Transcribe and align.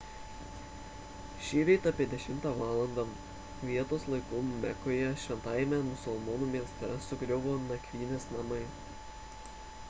šįryt 1.47 1.83
apie 1.89 2.07
10 2.13 2.47
valandą 2.61 3.05
vietos 3.71 4.07
laiku 4.13 4.41
mekoje 4.47 5.13
šventajame 5.25 5.81
musulmonų 5.91 6.49
mieste 6.57 6.91
sugriuvo 7.11 7.55
nakvynės 7.69 8.29
namai 8.39 8.63